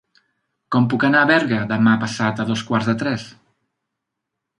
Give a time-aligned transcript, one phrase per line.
[0.75, 3.27] Com puc anar a Berga demà passat a dos quarts de tres?